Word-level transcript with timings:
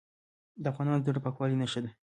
د 0.63 0.65
افغانانو 0.71 1.01
د 1.01 1.05
زړه 1.11 1.19
پاکوالي 1.25 1.55
نښه 1.61 1.79
ده. 1.83 1.91